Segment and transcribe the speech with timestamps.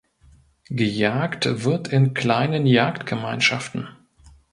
[0.71, 3.87] Gejagt wird in kleinen Jagdgemeinschaften.